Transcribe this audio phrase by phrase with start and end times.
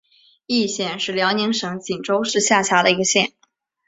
[0.47, 3.33] 义县是辽宁省锦州市下辖的一个县。